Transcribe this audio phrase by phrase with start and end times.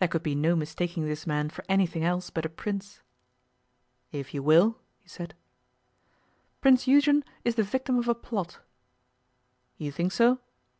[0.00, 3.00] There could be no mistaking this man for anything else but a Prince.
[4.10, 5.34] 'If you will,' he said.
[6.60, 8.58] 'Prince Eugen is the victim of a plot.'
[9.78, 10.40] 'You think so?